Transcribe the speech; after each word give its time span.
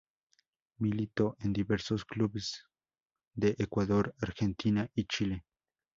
Militó 0.79 1.35
en 1.41 1.53
diversos 1.53 2.05
clubes 2.05 2.65
de 3.35 3.55
Ecuador, 3.59 4.15
Argentina 4.19 4.89
y 4.95 5.03
Chile. 5.05 5.45